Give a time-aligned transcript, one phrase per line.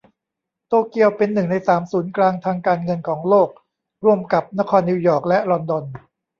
[0.67, 3.49] โตเกียวเป็น หนึ่ง ใน สาม ศูนย์กลางทางการเงินของโลก
[4.03, 5.83] ร่วมกับนครนิวยอร์กและลอนดอน